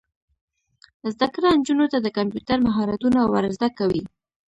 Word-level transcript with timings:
زده 1.13 1.27
کړه 1.33 1.49
نجونو 1.59 1.85
ته 1.93 1.97
د 2.01 2.07
کمپیوټر 2.17 2.57
مهارتونه 2.67 3.19
ور 3.31 3.45
زده 3.55 3.69
کوي. 3.77 4.03